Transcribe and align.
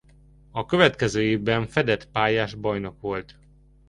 A 0.51 0.65
következő 0.65 1.21
évben 1.21 1.67
fedett 1.67 2.11
pályás 2.11 2.55
bajnok 2.55 3.01
volt. 3.01 3.37